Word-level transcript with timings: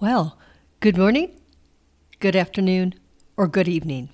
Well, 0.00 0.38
good 0.80 0.96
morning, 0.96 1.38
good 2.20 2.34
afternoon, 2.34 2.94
or 3.36 3.46
good 3.46 3.68
evening. 3.68 4.08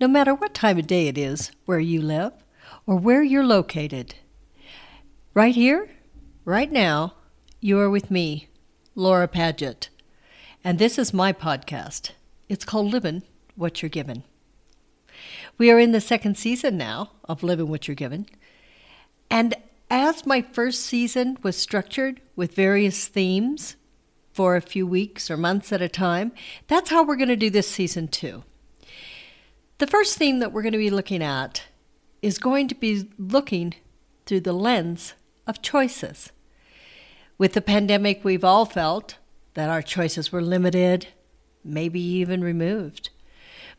No 0.00 0.06
matter 0.06 0.32
what 0.32 0.54
time 0.54 0.78
of 0.78 0.86
day 0.86 1.08
it 1.08 1.18
is 1.18 1.50
where 1.64 1.80
you 1.80 2.00
live 2.00 2.32
or 2.86 2.94
where 2.94 3.20
you're 3.20 3.44
located. 3.44 4.14
Right 5.34 5.56
here, 5.56 5.90
right 6.44 6.70
now, 6.70 7.14
you 7.60 7.80
are 7.80 7.90
with 7.90 8.12
me, 8.12 8.46
Laura 8.94 9.26
Paget. 9.26 9.88
And 10.62 10.78
this 10.78 11.00
is 11.00 11.12
my 11.12 11.32
podcast. 11.32 12.12
It's 12.48 12.64
called 12.64 12.92
Living 12.92 13.24
What 13.56 13.82
You're 13.82 13.88
Given. 13.88 14.22
We 15.58 15.72
are 15.72 15.80
in 15.80 15.90
the 15.90 16.00
second 16.00 16.38
season 16.38 16.76
now 16.76 17.10
of 17.24 17.42
Living 17.42 17.66
What 17.66 17.88
You're 17.88 17.96
Given. 17.96 18.26
And 19.28 19.56
as 19.90 20.24
my 20.24 20.42
first 20.42 20.82
season 20.82 21.38
was 21.42 21.56
structured 21.56 22.20
with 22.36 22.54
various 22.54 23.08
themes, 23.08 23.74
for 24.32 24.56
a 24.56 24.60
few 24.60 24.86
weeks 24.86 25.30
or 25.30 25.36
months 25.36 25.72
at 25.72 25.82
a 25.82 25.88
time. 25.88 26.32
That's 26.68 26.90
how 26.90 27.04
we're 27.04 27.16
going 27.16 27.28
to 27.28 27.36
do 27.36 27.50
this 27.50 27.68
season 27.68 28.08
too. 28.08 28.44
The 29.78 29.86
first 29.86 30.16
theme 30.16 30.38
that 30.38 30.52
we're 30.52 30.62
going 30.62 30.72
to 30.72 30.78
be 30.78 30.90
looking 30.90 31.22
at 31.22 31.64
is 32.22 32.38
going 32.38 32.68
to 32.68 32.74
be 32.74 33.08
looking 33.18 33.74
through 34.26 34.40
the 34.40 34.52
lens 34.52 35.14
of 35.46 35.62
choices. 35.62 36.30
With 37.36 37.54
the 37.54 37.60
pandemic, 37.60 38.24
we've 38.24 38.44
all 38.44 38.64
felt 38.64 39.16
that 39.54 39.68
our 39.68 39.82
choices 39.82 40.30
were 40.30 40.40
limited, 40.40 41.08
maybe 41.64 42.00
even 42.00 42.42
removed. 42.42 43.10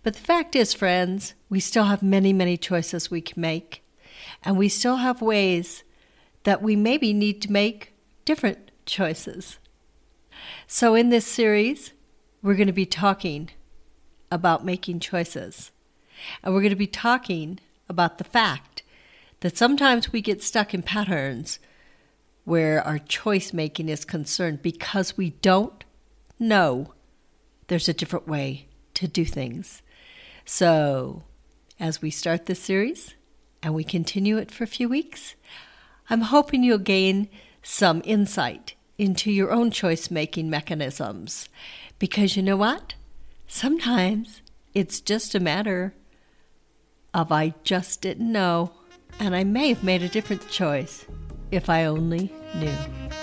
But 0.04 0.16
the 0.16 0.20
fact 0.20 0.56
is, 0.56 0.74
friends, 0.74 1.34
we 1.50 1.60
still 1.62 1.86
have 1.86 2.04
many, 2.04 2.34
many 2.34 2.58
choices 2.58 3.10
we 3.10 3.22
can 3.22 3.40
make, 3.42 3.82
and 4.44 4.58
we 4.58 4.68
still 4.68 4.98
have 4.98 5.22
ways 5.22 5.84
that 6.44 6.62
we 6.62 6.76
maybe 6.76 7.14
need 7.14 7.42
to 7.44 7.52
make 7.52 7.94
different 8.26 8.72
choices. 8.86 9.60
So, 10.68 10.96
in 10.96 11.10
this 11.10 11.26
series, 11.26 11.94
we're 12.42 12.56
going 12.56 12.68
to 12.68 12.74
be 12.74 12.86
talking 12.86 13.50
about 14.32 14.66
making 14.66 15.00
choices. 15.00 15.72
And 16.44 16.54
we're 16.54 16.62
going 16.62 16.72
to 16.72 16.76
be 16.76 16.88
talking 16.88 17.60
about 17.88 18.18
the 18.18 18.24
fact 18.24 18.84
that 19.42 19.58
sometimes 19.58 20.12
we 20.12 20.22
get 20.22 20.42
stuck 20.42 20.74
in 20.74 20.82
patterns 20.82 21.60
where 22.46 22.82
our 22.82 23.00
choice 23.00 23.54
making 23.54 23.90
is 23.90 24.06
concerned 24.06 24.62
because 24.62 25.18
we 25.18 25.30
don't 25.30 25.84
know 26.40 26.94
there's 27.68 27.88
a 27.88 27.94
different 27.94 28.28
way 28.28 28.68
to 28.94 29.08
do 29.08 29.26
things. 29.26 29.82
So, 30.46 31.24
as 31.80 32.02
we 32.02 32.12
start 32.12 32.46
this 32.46 32.60
series 32.60 33.16
and 33.62 33.74
we 33.74 33.84
continue 33.84 34.38
it 34.38 34.52
for 34.52 34.64
a 34.64 34.68
few 34.68 34.90
weeks, 34.90 35.36
I'm 36.10 36.22
hoping 36.22 36.64
you'll 36.64 36.78
gain 36.78 37.30
some 37.62 38.02
insight 38.06 38.76
into 38.98 39.32
your 39.32 39.52
own 39.52 39.72
choice 39.72 40.12
making 40.12 40.50
mechanisms. 40.50 41.50
Because 42.00 42.36
you 42.36 42.44
know 42.44 42.58
what? 42.58 42.96
Sometimes 43.48 44.42
it's 44.74 45.02
just 45.02 45.36
a 45.36 45.40
matter 45.40 45.94
of 47.14 47.32
I 47.32 47.54
just 47.64 48.02
didn't 48.02 48.32
know, 48.32 48.72
and 49.20 49.36
I 49.36 49.44
may 49.44 49.70
have 49.70 49.84
made 49.84 50.02
a 50.02 50.10
different 50.10 50.50
choice 50.50 51.06
if 51.52 51.70
I 51.70 51.86
only 51.86 52.32
knew. 52.56 53.23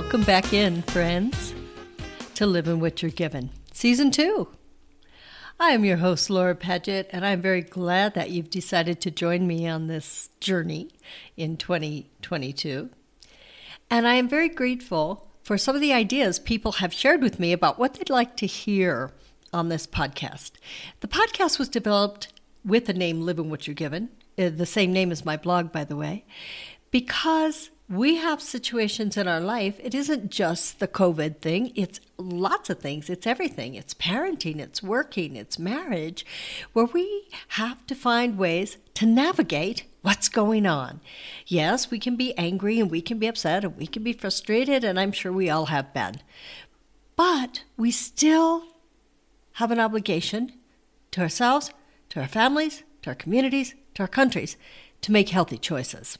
Welcome 0.00 0.22
back 0.22 0.52
in, 0.52 0.80
friends, 0.82 1.52
to 2.36 2.46
Living 2.46 2.78
What 2.78 3.02
You're 3.02 3.10
Given, 3.10 3.50
Season 3.72 4.12
2. 4.12 4.46
I 5.58 5.70
am 5.70 5.84
your 5.84 5.96
host, 5.96 6.30
Laura 6.30 6.54
Paget, 6.54 7.10
and 7.10 7.26
I'm 7.26 7.42
very 7.42 7.62
glad 7.62 8.14
that 8.14 8.30
you've 8.30 8.48
decided 8.48 9.00
to 9.00 9.10
join 9.10 9.44
me 9.44 9.66
on 9.66 9.88
this 9.88 10.30
journey 10.38 10.90
in 11.36 11.56
2022. 11.56 12.90
And 13.90 14.06
I 14.06 14.14
am 14.14 14.28
very 14.28 14.48
grateful 14.48 15.26
for 15.42 15.58
some 15.58 15.74
of 15.74 15.80
the 15.80 15.92
ideas 15.92 16.38
people 16.38 16.72
have 16.72 16.94
shared 16.94 17.20
with 17.20 17.40
me 17.40 17.52
about 17.52 17.80
what 17.80 17.94
they'd 17.94 18.08
like 18.08 18.36
to 18.36 18.46
hear 18.46 19.10
on 19.52 19.68
this 19.68 19.84
podcast. 19.84 20.52
The 21.00 21.08
podcast 21.08 21.58
was 21.58 21.68
developed 21.68 22.28
with 22.64 22.86
the 22.86 22.94
name 22.94 23.22
Living 23.22 23.50
What 23.50 23.66
You're 23.66 23.74
Given, 23.74 24.10
uh, 24.38 24.50
the 24.50 24.64
same 24.64 24.92
name 24.92 25.10
as 25.10 25.24
my 25.24 25.36
blog, 25.36 25.72
by 25.72 25.82
the 25.82 25.96
way, 25.96 26.24
because 26.90 27.70
we 27.88 28.16
have 28.16 28.42
situations 28.42 29.16
in 29.16 29.26
our 29.26 29.40
life. 29.40 29.80
It 29.82 29.94
isn't 29.94 30.30
just 30.30 30.78
the 30.78 30.88
COVID 30.88 31.38
thing, 31.38 31.72
it's 31.74 32.00
lots 32.18 32.68
of 32.68 32.80
things. 32.80 33.08
It's 33.08 33.26
everything. 33.26 33.74
It's 33.74 33.94
parenting, 33.94 34.58
it's 34.58 34.82
working, 34.82 35.36
it's 35.36 35.58
marriage, 35.58 36.26
where 36.72 36.84
we 36.84 37.28
have 37.48 37.86
to 37.86 37.94
find 37.94 38.36
ways 38.36 38.76
to 38.94 39.06
navigate 39.06 39.84
what's 40.02 40.28
going 40.28 40.66
on. 40.66 41.00
Yes, 41.46 41.90
we 41.90 41.98
can 41.98 42.16
be 42.16 42.36
angry 42.36 42.78
and 42.78 42.90
we 42.90 43.00
can 43.00 43.18
be 43.18 43.26
upset 43.26 43.64
and 43.64 43.76
we 43.76 43.86
can 43.86 44.02
be 44.02 44.12
frustrated, 44.12 44.84
and 44.84 45.00
I'm 45.00 45.12
sure 45.12 45.32
we 45.32 45.48
all 45.48 45.66
have 45.66 45.94
been. 45.94 46.16
But 47.16 47.64
we 47.76 47.90
still 47.90 48.64
have 49.54 49.70
an 49.70 49.80
obligation 49.80 50.52
to 51.12 51.22
ourselves, 51.22 51.72
to 52.10 52.20
our 52.20 52.28
families, 52.28 52.82
to 53.02 53.10
our 53.10 53.16
communities, 53.16 53.74
to 53.94 54.02
our 54.02 54.08
countries 54.08 54.56
to 55.02 55.12
make 55.12 55.30
healthy 55.30 55.58
choices. 55.58 56.18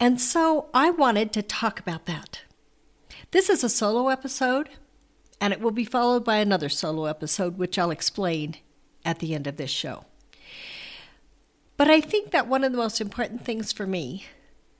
And 0.00 0.18
so 0.18 0.70
I 0.72 0.90
wanted 0.90 1.30
to 1.34 1.42
talk 1.42 1.78
about 1.78 2.06
that. 2.06 2.40
This 3.32 3.50
is 3.50 3.62
a 3.62 3.68
solo 3.68 4.08
episode, 4.08 4.70
and 5.40 5.52
it 5.52 5.60
will 5.60 5.70
be 5.70 5.84
followed 5.84 6.24
by 6.24 6.38
another 6.38 6.70
solo 6.70 7.04
episode, 7.04 7.58
which 7.58 7.78
I'll 7.78 7.90
explain 7.90 8.56
at 9.04 9.18
the 9.18 9.34
end 9.34 9.46
of 9.46 9.58
this 9.58 9.70
show. 9.70 10.06
But 11.76 11.90
I 11.90 12.00
think 12.00 12.30
that 12.30 12.48
one 12.48 12.64
of 12.64 12.72
the 12.72 12.78
most 12.78 13.00
important 13.00 13.44
things 13.44 13.72
for 13.72 13.86
me 13.86 14.24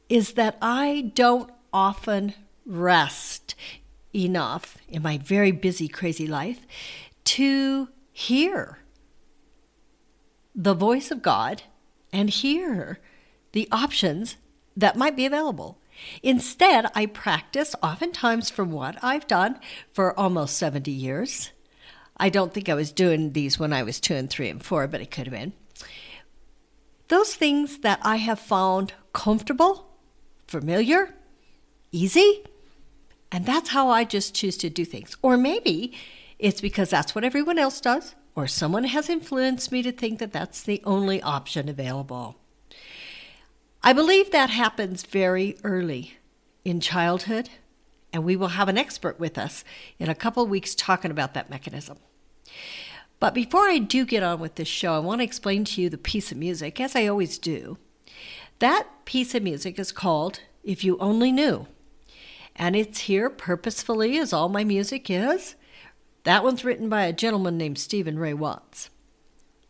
is 0.09 0.33
that 0.33 0.57
I 0.61 1.13
don't 1.15 1.51
often 1.73 2.35
rest 2.67 3.55
enough 4.15 4.79
in 4.89 5.03
my 5.03 5.19
very 5.19 5.53
busy, 5.53 5.87
crazy 5.87 6.27
life 6.27 6.67
to 7.25 7.89
hear 8.11 8.79
the 10.55 10.75
voice 10.75 11.11
of 11.11 11.23
God 11.23 11.63
and 12.13 12.29
hear 12.29 12.99
the 13.53 13.69
options 13.71 14.37
that 14.81 14.97
might 14.97 15.17
be 15.17 15.27
available. 15.27 15.79
Instead, 16.23 16.87
I 16.95 17.07
practice 17.07 17.75
oftentimes 17.83 18.51
from 18.51 18.71
what 18.71 18.97
I've 19.03 19.27
done 19.27 19.59
for 19.93 20.19
almost 20.19 20.57
70 20.57 20.91
years. 20.91 21.51
I 22.17 22.29
don't 22.29 22.53
think 22.53 22.69
I 22.69 22.75
was 22.75 22.93
doing 22.93 23.33
these 23.33 23.59
when 23.59 23.73
I 23.73 23.83
was 23.83 24.01
two 24.01 24.15
and 24.15 24.29
three 24.29 24.49
and 24.49 24.63
four, 24.63 24.87
but 24.87 25.01
it 25.01 25.11
could 25.11 25.27
have 25.27 25.35
been. 25.35 25.53
Those 27.09 27.35
things 27.35 27.79
that 27.79 27.99
I 28.03 28.17
have 28.17 28.39
found 28.39 28.93
comfortable, 29.13 29.91
familiar, 30.47 31.15
easy, 31.93 32.45
and 33.33 33.47
that's 33.47 33.71
how 33.71 33.89
I 33.89 34.05
just 34.05 34.35
choose 34.35 34.57
to 34.59 34.71
do 34.71 34.85
things. 34.85 35.17
Or 35.23 35.37
maybe 35.37 35.95
it's 36.39 36.61
because 36.61 36.91
that's 36.91 37.15
what 37.15 37.25
everyone 37.25 37.59
else 37.59 37.81
does, 37.81 38.15
or 38.35 38.47
someone 38.47 38.85
has 38.85 39.09
influenced 39.09 39.73
me 39.73 39.83
to 39.83 39.93
think 39.93 40.19
that 40.19 40.33
that's 40.33 40.63
the 40.63 40.81
only 40.85 41.23
option 41.23 41.69
available. 41.69 42.37
I 43.83 43.95
believe 43.95 44.31
that 44.31 44.51
happens 44.51 45.05
very 45.05 45.57
early 45.65 46.19
in 46.67 46.81
childhood, 46.81 47.49
and 48.13 48.25
we 48.25 48.37
will 48.37 48.49
have 48.49 48.69
an 48.69 48.77
expert 48.77 49.19
with 49.19 49.39
us 49.39 49.65
in 49.99 50.11
a 50.11 50.15
couple 50.15 50.47
weeks 50.47 50.75
talking 50.75 51.11
about 51.11 51.33
that 51.33 51.49
mechanism. 51.49 51.97
But 53.21 53.33
before 53.33 53.69
I 53.69 53.79
do 53.79 54.05
get 54.05 54.23
on 54.23 54.39
with 54.39 54.57
this 54.57 54.69
show, 54.69 54.95
I 54.95 54.99
want 54.99 55.21
to 55.21 55.25
explain 55.25 55.65
to 55.65 55.81
you 55.81 55.89
the 55.89 55.97
piece 55.97 56.31
of 56.31 56.37
music, 56.37 56.79
as 56.79 56.95
I 56.95 57.07
always 57.07 57.39
do. 57.39 57.79
That 58.59 58.87
piece 59.07 59.35
of 59.35 59.43
music 59.43 59.79
is 59.79 59.93
called 59.93 60.41
If 60.63 60.85
You 60.85 60.99
Only 60.99 61.33
Knew. 61.33 61.67
And 62.57 62.77
it's 62.77 63.01
here 63.01 63.31
purposefully, 63.31 64.19
as 64.19 64.35
all 64.35 64.51
my 64.51 64.63
music 64.63 65.09
is. 65.09 65.55
That 66.25 66.45
one's 66.45 66.67
written 66.67 66.91
by 66.91 67.05
a 67.05 67.15
gentleman 67.15 67.57
named 67.57 67.79
Stephen 67.79 68.19
Ray 68.19 68.35
Watts. 68.35 68.91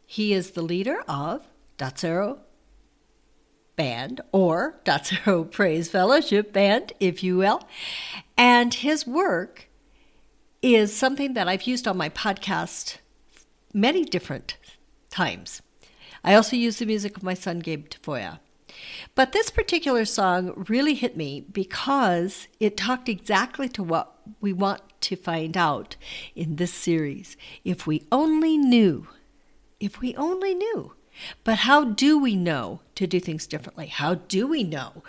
He 0.04 0.32
is 0.32 0.52
the 0.52 0.62
leader 0.62 1.04
of 1.06 1.46
Datsero 1.78 2.40
Band, 3.80 4.20
or 4.30 4.78
Datsero 4.84 5.50
Praise 5.50 5.88
Fellowship 5.88 6.52
Band, 6.52 6.92
if 7.00 7.22
you 7.22 7.38
will. 7.38 7.62
And 8.36 8.74
his 8.74 9.06
work 9.06 9.70
is 10.60 10.94
something 10.94 11.32
that 11.32 11.48
I've 11.48 11.62
used 11.62 11.88
on 11.88 11.96
my 11.96 12.10
podcast 12.10 12.98
many 13.72 14.04
different 14.04 14.58
times. 15.08 15.62
I 16.22 16.34
also 16.34 16.56
use 16.56 16.78
the 16.78 16.84
music 16.84 17.16
of 17.16 17.22
my 17.22 17.32
son 17.32 17.60
Gabe 17.60 17.88
Tafoya. 17.88 18.40
But 19.14 19.32
this 19.32 19.48
particular 19.48 20.04
song 20.04 20.52
really 20.68 20.92
hit 20.92 21.16
me 21.16 21.46
because 21.50 22.48
it 22.60 22.76
talked 22.76 23.08
exactly 23.08 23.70
to 23.70 23.82
what 23.82 24.12
we 24.42 24.52
want 24.52 24.82
to 25.08 25.16
find 25.16 25.56
out 25.56 25.96
in 26.34 26.56
this 26.56 26.74
series. 26.74 27.34
If 27.64 27.86
we 27.86 28.06
only 28.12 28.58
knew, 28.58 29.08
if 29.80 30.00
we 30.00 30.14
only 30.16 30.54
knew. 30.54 30.92
But 31.44 31.58
how 31.58 31.84
do 31.84 32.18
we 32.18 32.36
know 32.36 32.80
to 32.94 33.06
do 33.06 33.20
things 33.20 33.46
differently? 33.46 33.86
How 33.86 34.14
do 34.14 34.46
we 34.46 34.62
know 34.62 35.02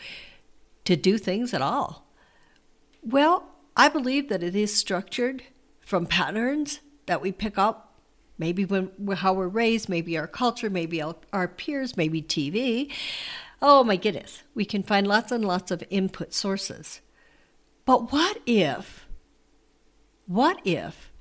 to 0.85 0.95
do 0.95 1.17
things 1.17 1.53
at 1.53 1.61
all? 1.61 2.07
Well, 3.03 3.45
I 3.75 3.89
believe 3.89 4.29
that 4.29 4.43
it 4.43 4.55
is 4.55 4.75
structured 4.75 5.43
from 5.79 6.05
patterns 6.05 6.79
that 7.05 7.21
we 7.21 7.31
pick 7.31 7.57
up, 7.57 7.95
maybe 8.37 8.65
when 8.65 8.91
how 9.15 9.33
we're 9.33 9.47
raised, 9.47 9.89
maybe 9.89 10.17
our 10.17 10.27
culture, 10.27 10.69
maybe 10.69 11.01
our 11.01 11.47
peers, 11.47 11.97
maybe 11.97 12.21
TV. 12.21 12.91
Oh 13.61 13.83
my 13.83 13.95
goodness, 13.95 14.43
we 14.55 14.65
can 14.65 14.83
find 14.83 15.07
lots 15.07 15.31
and 15.31 15.45
lots 15.45 15.71
of 15.71 15.83
input 15.89 16.33
sources. 16.33 17.01
But 17.85 18.11
what 18.11 18.37
if, 18.45 19.05
what 20.27 20.61
if, 20.63 21.11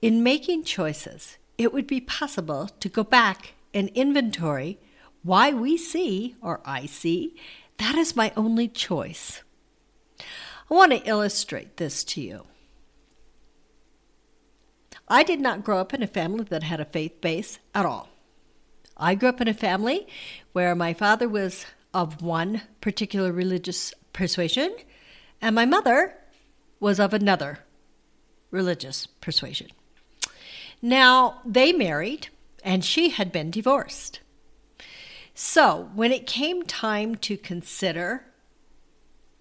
in 0.00 0.22
making 0.22 0.64
choices, 0.64 1.38
it 1.58 1.72
would 1.72 1.86
be 1.86 2.00
possible 2.00 2.68
to 2.80 2.88
go 2.88 3.04
back 3.04 3.54
and 3.74 3.88
inventory 3.90 4.78
why 5.22 5.52
we 5.52 5.76
see, 5.76 6.34
or 6.42 6.60
I 6.64 6.86
see, 6.86 7.36
that 7.78 7.94
is 7.96 8.16
my 8.16 8.32
only 8.36 8.68
choice. 8.68 9.42
I 10.18 10.74
want 10.74 10.92
to 10.92 11.08
illustrate 11.08 11.76
this 11.76 12.02
to 12.04 12.20
you. 12.20 12.46
I 15.08 15.22
did 15.22 15.40
not 15.40 15.64
grow 15.64 15.78
up 15.78 15.92
in 15.92 16.02
a 16.02 16.06
family 16.06 16.44
that 16.44 16.62
had 16.62 16.80
a 16.80 16.84
faith 16.84 17.20
base 17.20 17.58
at 17.74 17.84
all. 17.84 18.08
I 18.96 19.14
grew 19.14 19.28
up 19.28 19.40
in 19.40 19.48
a 19.48 19.54
family 19.54 20.06
where 20.52 20.74
my 20.74 20.94
father 20.94 21.28
was 21.28 21.66
of 21.92 22.22
one 22.22 22.62
particular 22.80 23.32
religious 23.32 23.92
persuasion 24.12 24.74
and 25.40 25.54
my 25.54 25.66
mother 25.66 26.14
was 26.80 26.98
of 26.98 27.12
another 27.12 27.60
religious 28.50 29.06
persuasion. 29.06 29.68
Now, 30.80 31.40
they 31.44 31.72
married 31.72 32.28
and 32.62 32.84
she 32.84 33.10
had 33.10 33.32
been 33.32 33.50
divorced. 33.50 34.20
So, 35.34 35.90
when 35.94 36.12
it 36.12 36.26
came 36.26 36.62
time 36.62 37.16
to 37.16 37.36
consider 37.36 38.24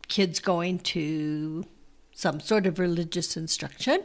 kids 0.07 0.39
going 0.39 0.79
to 0.79 1.65
some 2.13 2.39
sort 2.39 2.65
of 2.65 2.79
religious 2.79 3.35
instruction, 3.35 4.03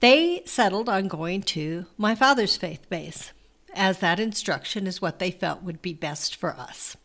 they 0.00 0.42
settled 0.44 0.88
on 0.88 1.08
going 1.08 1.42
to 1.42 1.86
my 1.96 2.14
father's 2.14 2.56
faith 2.56 2.88
base, 2.88 3.32
as 3.74 3.98
that 3.98 4.20
instruction 4.20 4.86
is 4.86 5.02
what 5.02 5.18
they 5.18 5.30
felt 5.30 5.62
would 5.62 5.82
be 5.82 5.92
best 5.92 6.36
for 6.36 6.52
us. 6.52 6.96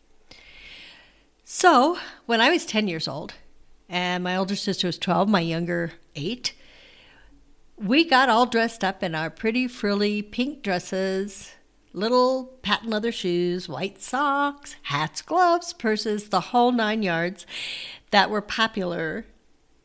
So, 1.44 1.98
when 2.26 2.40
I 2.40 2.50
was 2.50 2.64
10 2.64 2.86
years 2.86 3.08
old, 3.08 3.34
and 3.88 4.22
my 4.22 4.36
older 4.36 4.54
sister 4.54 4.86
was 4.86 4.98
12, 4.98 5.28
my 5.28 5.40
younger 5.40 5.92
8, 6.14 6.52
we 7.80 8.04
got 8.04 8.28
all 8.28 8.44
dressed 8.44 8.84
up 8.84 9.02
in 9.02 9.14
our 9.14 9.30
pretty 9.30 9.66
frilly 9.66 10.20
pink 10.20 10.62
dresses, 10.62 11.52
little 11.94 12.44
patent 12.62 12.90
leather 12.90 13.10
shoes, 13.10 13.68
white 13.68 14.02
socks, 14.02 14.76
hats, 14.82 15.22
gloves, 15.22 15.72
purses, 15.72 16.28
the 16.28 16.40
whole 16.40 16.72
nine 16.72 17.02
yards 17.02 17.46
that 18.10 18.28
were 18.28 18.42
popular 18.42 19.24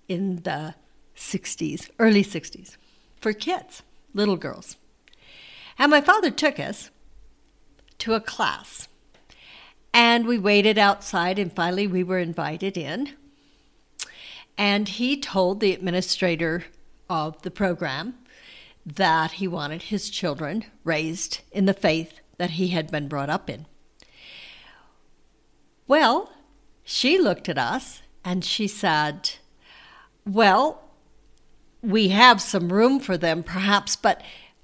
in 0.09 0.37
the 0.43 0.75
60s, 1.15 1.89
early 1.97 2.23
60s, 2.23 2.75
for 3.21 3.31
kids, 3.31 3.81
little 4.13 4.35
girls. 4.35 4.75
And 5.79 5.89
my 5.89 6.01
father 6.01 6.31
took 6.31 6.59
us 6.59 6.89
to 7.99 8.13
a 8.13 8.19
class. 8.19 8.89
And 9.93 10.27
we 10.27 10.37
waited 10.37 10.77
outside, 10.77 11.39
and 11.39 11.51
finally 11.51 11.87
we 11.87 12.03
were 12.03 12.19
invited 12.19 12.75
in. 12.77 13.13
And 14.57 14.89
he 14.89 15.17
told 15.17 15.61
the 15.61 15.73
administrator 15.73 16.65
of 17.09 17.41
the 17.41 17.51
program 17.51 18.15
that 18.85 19.33
he 19.33 19.47
wanted 19.47 19.83
his 19.83 20.09
children 20.09 20.65
raised 20.83 21.41
in 21.51 21.65
the 21.65 21.73
faith 21.73 22.19
that 22.37 22.51
he 22.51 22.69
had 22.69 22.91
been 22.91 23.07
brought 23.07 23.29
up 23.29 23.49
in. 23.49 23.65
Well, 25.87 26.31
she 26.83 27.17
looked 27.17 27.49
at 27.49 27.57
us 27.57 28.01
and 28.23 28.43
she 28.43 28.67
said, 28.67 29.31
Well, 30.25 30.83
we 31.81 32.09
have 32.09 32.41
some 32.41 32.73
room 32.73 32.99
for 32.99 33.17
them, 33.17 33.43
perhaps, 33.43 33.95
but 33.95 34.21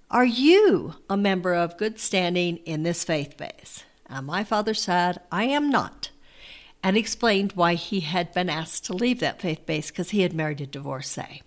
are 0.09 0.25
you 0.25 0.95
a 1.09 1.15
member 1.15 1.53
of 1.53 1.77
good 1.77 1.99
standing 1.99 2.57
in 2.57 2.83
this 2.83 3.03
faith 3.03 3.37
base? 3.37 3.83
And 4.07 4.25
my 4.25 4.43
father 4.43 4.73
said, 4.73 5.21
I 5.31 5.45
am 5.45 5.69
not, 5.69 6.09
and 6.83 6.97
explained 6.97 7.53
why 7.53 7.75
he 7.75 8.01
had 8.01 8.33
been 8.33 8.49
asked 8.49 8.85
to 8.85 8.93
leave 8.93 9.19
that 9.19 9.41
faith 9.41 9.65
base 9.65 9.89
because 9.89 10.09
he 10.09 10.21
had 10.21 10.33
married 10.33 10.59
a 10.61 10.65
divorcee. 10.65 11.43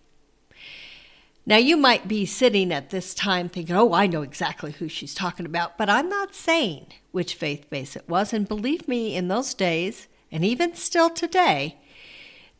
Now, 1.46 1.56
you 1.58 1.76
might 1.76 2.08
be 2.08 2.24
sitting 2.24 2.72
at 2.72 2.88
this 2.88 3.12
time 3.12 3.50
thinking, 3.50 3.76
oh, 3.76 3.92
I 3.92 4.06
know 4.06 4.22
exactly 4.22 4.72
who 4.72 4.88
she's 4.88 5.14
talking 5.14 5.44
about, 5.44 5.76
but 5.76 5.90
I'm 5.90 6.08
not 6.08 6.34
saying 6.34 6.86
which 7.12 7.34
faith 7.34 7.68
base 7.68 7.96
it 7.96 8.08
was. 8.08 8.32
And 8.32 8.48
believe 8.48 8.88
me, 8.88 9.14
in 9.14 9.28
those 9.28 9.52
days, 9.52 10.08
and 10.32 10.42
even 10.42 10.74
still 10.74 11.10
today, 11.10 11.76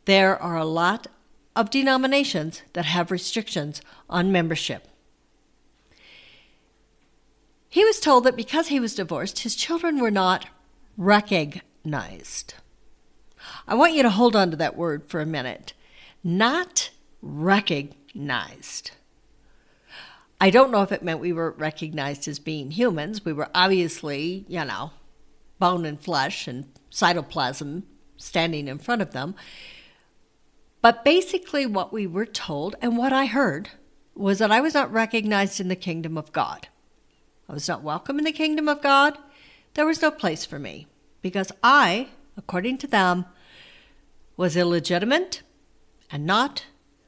there 0.05 0.39
are 0.39 0.55
a 0.55 0.65
lot 0.65 1.07
of 1.55 1.71
denominations 1.71 2.61
that 2.73 2.85
have 2.85 3.09
restrictions 3.09 3.81
on 4.07 4.31
membership. 4.31 4.87
He 7.67 7.83
was 7.83 7.99
told 7.99 8.23
that 8.25 8.37
because 8.37 8.67
he 8.67 8.79
was 8.79 8.93
divorced, 8.93 9.39
his 9.39 9.55
children 9.55 9.99
were 9.99 10.11
not 10.11 10.45
recognized. 10.95 12.53
I 13.67 13.73
want 13.73 13.93
you 13.93 14.03
to 14.03 14.11
hold 14.11 14.35
on 14.35 14.51
to 14.51 14.57
that 14.57 14.77
word 14.77 15.07
for 15.07 15.21
a 15.21 15.25
minute. 15.25 15.73
Not 16.23 16.91
recognized 17.21 18.04
recognized. 18.15 18.91
I 20.39 20.49
don't 20.49 20.71
know 20.71 20.81
if 20.81 20.91
it 20.91 21.03
meant 21.03 21.19
we 21.19 21.33
were 21.33 21.51
recognized 21.51 22.27
as 22.27 22.39
being 22.39 22.71
humans. 22.71 23.25
We 23.25 23.33
were 23.33 23.49
obviously, 23.53 24.45
you 24.47 24.63
know, 24.63 24.91
bone 25.59 25.85
and 25.85 25.99
flesh 25.99 26.47
and 26.47 26.65
cytoplasm 26.91 27.83
standing 28.17 28.67
in 28.67 28.77
front 28.77 29.01
of 29.01 29.11
them. 29.11 29.35
But 30.81 31.03
basically, 31.03 31.65
what 31.65 31.91
we 31.91 32.07
were 32.07 32.25
told 32.25 32.75
and 32.81 32.97
what 32.97 33.11
I 33.11 33.25
heard 33.25 33.69
was 34.13 34.39
that 34.39 34.51
I 34.51 34.61
was 34.61 34.73
not 34.73 34.91
recognized 34.91 35.59
in 35.59 35.67
the 35.67 35.75
kingdom 35.75 36.17
of 36.17 36.31
God. 36.31 36.67
I 37.49 37.53
was 37.53 37.67
not 37.67 37.83
welcome 37.83 38.17
in 38.17 38.25
the 38.25 38.31
kingdom 38.31 38.69
of 38.69 38.81
God. 38.81 39.17
There 39.73 39.85
was 39.85 40.01
no 40.01 40.11
place 40.11 40.45
for 40.45 40.59
me 40.59 40.87
because 41.21 41.51
I, 41.63 42.09
according 42.37 42.77
to 42.79 42.87
them, 42.87 43.25
was 44.37 44.55
illegitimate 44.55 45.41
and 46.11 46.25
not 46.25 46.65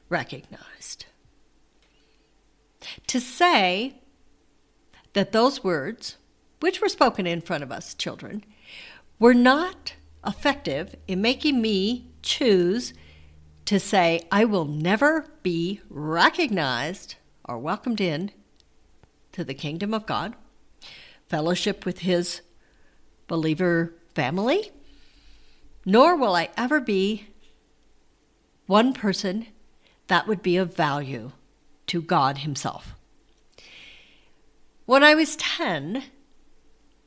recognized. 0.08 0.67
To 3.06 3.20
say 3.20 3.94
that 5.14 5.32
those 5.32 5.64
words, 5.64 6.16
which 6.60 6.80
were 6.80 6.88
spoken 6.88 7.26
in 7.26 7.40
front 7.40 7.62
of 7.62 7.72
us 7.72 7.94
children, 7.94 8.44
were 9.18 9.34
not 9.34 9.94
effective 10.26 10.94
in 11.06 11.22
making 11.22 11.62
me 11.62 12.10
choose 12.22 12.92
to 13.64 13.78
say, 13.78 14.26
I 14.30 14.44
will 14.44 14.64
never 14.64 15.26
be 15.42 15.80
recognized 15.88 17.16
or 17.44 17.58
welcomed 17.58 18.00
in 18.00 18.30
to 19.32 19.44
the 19.44 19.54
kingdom 19.54 19.94
of 19.94 20.06
God, 20.06 20.34
fellowship 21.28 21.84
with 21.84 22.00
his 22.00 22.40
believer 23.26 23.94
family, 24.14 24.70
nor 25.84 26.16
will 26.16 26.34
I 26.34 26.48
ever 26.56 26.80
be 26.80 27.28
one 28.66 28.92
person 28.92 29.46
that 30.08 30.26
would 30.26 30.42
be 30.42 30.56
of 30.56 30.74
value 30.74 31.32
to 31.88 32.00
God 32.00 32.38
Himself. 32.38 32.94
When 34.86 35.02
I 35.02 35.14
was 35.14 35.36
10, 35.36 36.04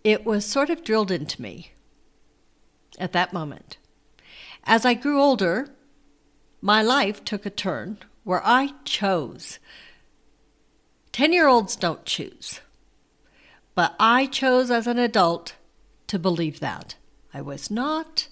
it 0.03 0.25
was 0.25 0.45
sort 0.45 0.69
of 0.69 0.83
drilled 0.83 1.11
into 1.11 1.41
me 1.41 1.71
at 2.99 3.13
that 3.13 3.33
moment. 3.33 3.77
As 4.63 4.85
I 4.85 4.93
grew 4.93 5.19
older, 5.19 5.69
my 6.61 6.81
life 6.83 7.25
took 7.25 7.45
a 7.45 7.49
turn 7.49 7.97
where 8.23 8.41
I 8.45 8.73
chose. 8.85 9.57
10 11.11 11.33
year 11.33 11.47
olds 11.47 11.75
don't 11.75 12.05
choose. 12.05 12.61
But 13.73 13.95
I 13.99 14.27
chose 14.27 14.69
as 14.69 14.85
an 14.85 14.99
adult 14.99 15.55
to 16.07 16.19
believe 16.19 16.59
that. 16.59 16.95
I 17.33 17.41
was 17.41 17.71
not 17.71 18.27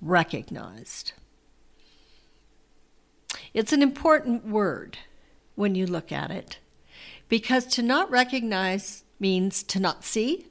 recognized. 0.00 1.12
It's 3.52 3.72
an 3.72 3.82
important 3.82 4.46
word 4.46 4.98
when 5.60 5.74
you 5.74 5.86
look 5.86 6.10
at 6.10 6.30
it 6.30 6.58
because 7.28 7.66
to 7.66 7.82
not 7.82 8.10
recognize 8.10 9.04
means 9.20 9.62
to 9.62 9.78
not 9.78 10.04
see. 10.04 10.46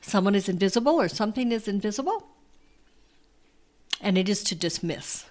Someone 0.00 0.34
is 0.34 0.48
invisible 0.48 1.00
or 1.00 1.08
something 1.08 1.50
is 1.50 1.66
invisible, 1.66 2.28
and 4.00 4.16
it 4.16 4.28
is 4.28 4.44
to 4.44 4.54
dismiss. 4.54 5.24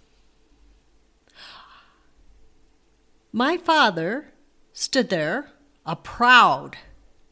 My 3.31 3.57
father 3.57 4.33
stood 4.73 5.09
there, 5.09 5.51
a 5.85 5.95
proud 5.95 6.77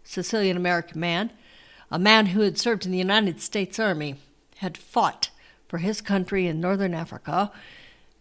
Sicilian 0.03 0.55
American 0.55 0.99
man, 0.99 1.31
a 1.91 1.97
man 1.97 2.27
who 2.27 2.41
had 2.41 2.57
served 2.57 2.85
in 2.85 2.91
the 2.91 2.97
United 2.97 3.41
States 3.41 3.79
Army, 3.79 4.15
had 4.57 4.77
fought 4.77 5.31
for 5.67 5.79
his 5.79 6.01
country 6.01 6.45
in 6.45 6.61
northern 6.61 6.93
Africa, 6.93 7.51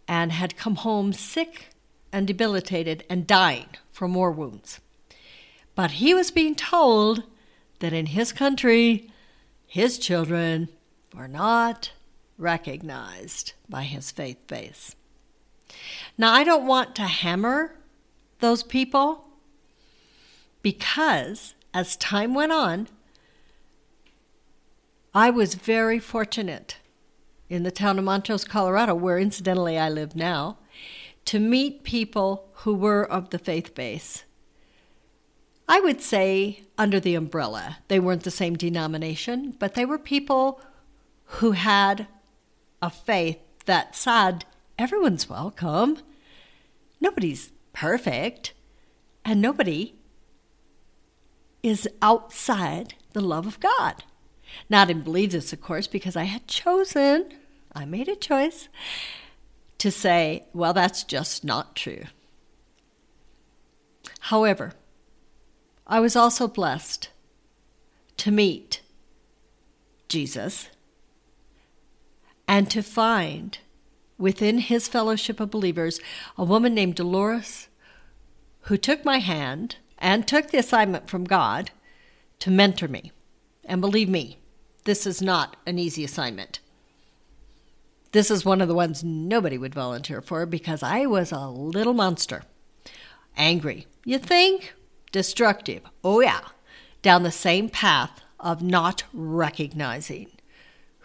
and 0.08 0.32
had 0.32 0.56
come 0.56 0.76
home 0.76 1.12
sick 1.12 1.68
and 2.12 2.26
debilitated 2.26 3.04
and 3.08 3.26
dying 3.26 3.68
from 3.90 4.14
war 4.14 4.30
wounds. 4.30 4.80
But 5.74 5.92
he 5.92 6.12
was 6.12 6.30
being 6.30 6.54
told 6.54 7.24
that 7.80 7.92
in 7.92 8.06
his 8.06 8.32
country, 8.32 9.10
his 9.66 9.98
children 9.98 10.68
were 11.14 11.28
not 11.28 11.92
recognized 12.36 13.52
by 13.68 13.82
his 13.82 14.10
faith 14.10 14.46
base. 14.46 14.94
Now, 16.18 16.32
I 16.32 16.44
don't 16.44 16.66
want 16.66 16.94
to 16.96 17.02
hammer 17.02 17.76
those 18.40 18.62
people 18.62 19.24
because 20.60 21.54
as 21.72 21.96
time 21.96 22.34
went 22.34 22.52
on, 22.52 22.88
I 25.14 25.30
was 25.30 25.54
very 25.54 25.98
fortunate 25.98 26.76
in 27.48 27.64
the 27.64 27.70
town 27.70 27.98
of 27.98 28.04
Montrose, 28.04 28.44
Colorado, 28.44 28.94
where 28.94 29.18
incidentally 29.18 29.78
I 29.78 29.88
live 29.88 30.16
now, 30.16 30.58
to 31.26 31.38
meet 31.38 31.84
people 31.84 32.48
who 32.54 32.74
were 32.74 33.04
of 33.04 33.30
the 33.30 33.38
faith 33.38 33.74
base. 33.74 34.24
I 35.68 35.80
would 35.80 36.00
say 36.00 36.64
under 36.76 37.00
the 37.00 37.14
umbrella. 37.14 37.78
They 37.88 38.00
weren't 38.00 38.24
the 38.24 38.30
same 38.30 38.56
denomination, 38.56 39.54
but 39.58 39.74
they 39.74 39.84
were 39.84 39.98
people 39.98 40.60
who 41.24 41.52
had 41.52 42.06
a 42.80 42.90
faith 42.90 43.38
that 43.64 43.96
said 43.96 44.44
everyone's 44.78 45.28
welcome. 45.28 45.98
Nobody's 47.00 47.52
perfect, 47.72 48.52
and 49.24 49.40
nobody 49.40 49.94
is 51.62 51.88
outside 52.02 52.94
the 53.12 53.20
love 53.20 53.46
of 53.46 53.60
God. 53.60 54.04
Now, 54.68 54.82
I 54.82 54.86
didn't 54.86 55.04
believe 55.04 55.32
this, 55.32 55.52
of 55.52 55.60
course, 55.60 55.86
because 55.86 56.16
I 56.16 56.24
had 56.24 56.46
chosen, 56.46 57.32
I 57.72 57.84
made 57.84 58.08
a 58.08 58.16
choice 58.16 58.68
to 59.82 59.90
say, 59.90 60.44
well, 60.54 60.72
that's 60.72 61.02
just 61.02 61.42
not 61.42 61.74
true. 61.74 62.04
However, 64.20 64.74
I 65.88 65.98
was 65.98 66.14
also 66.14 66.46
blessed 66.46 67.08
to 68.18 68.30
meet 68.30 68.80
Jesus 70.06 70.68
and 72.46 72.70
to 72.70 72.80
find 72.80 73.58
within 74.18 74.58
his 74.58 74.86
fellowship 74.86 75.40
of 75.40 75.50
believers 75.50 75.98
a 76.38 76.44
woman 76.44 76.74
named 76.74 76.94
Dolores 76.94 77.66
who 78.66 78.76
took 78.76 79.04
my 79.04 79.18
hand 79.18 79.78
and 79.98 80.28
took 80.28 80.52
the 80.52 80.58
assignment 80.58 81.10
from 81.10 81.24
God 81.24 81.72
to 82.38 82.52
mentor 82.52 82.86
me. 82.86 83.10
And 83.64 83.80
believe 83.80 84.08
me, 84.08 84.38
this 84.84 85.08
is 85.08 85.20
not 85.20 85.56
an 85.66 85.80
easy 85.80 86.04
assignment. 86.04 86.60
This 88.12 88.30
is 88.30 88.44
one 88.44 88.60
of 88.60 88.68
the 88.68 88.74
ones 88.74 89.02
nobody 89.02 89.56
would 89.56 89.74
volunteer 89.74 90.20
for 90.20 90.44
because 90.44 90.82
I 90.82 91.06
was 91.06 91.32
a 91.32 91.48
little 91.48 91.94
monster. 91.94 92.42
Angry, 93.38 93.86
you 94.04 94.18
think? 94.18 94.74
Destructive, 95.12 95.82
oh 96.04 96.20
yeah. 96.20 96.40
Down 97.00 97.22
the 97.22 97.32
same 97.32 97.70
path 97.70 98.20
of 98.38 98.62
not 98.62 99.04
recognizing 99.14 100.30